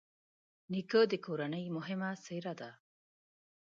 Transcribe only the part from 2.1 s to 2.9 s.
څېره ده.